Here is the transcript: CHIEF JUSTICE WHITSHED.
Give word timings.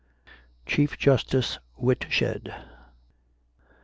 CHIEF 0.65 0.97
JUSTICE 0.97 1.59
WHITSHED. 1.75 2.49